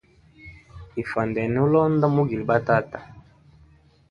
Ifwandene 1.01 1.57
ulonda 1.65 2.05
mugile 2.15 2.43
batata. 2.51 2.97